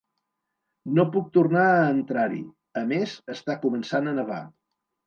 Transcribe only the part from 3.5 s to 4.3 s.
començant a